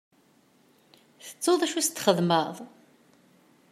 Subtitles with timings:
[1.25, 2.55] Tettuḍ d acu i sent-txedmeḍ?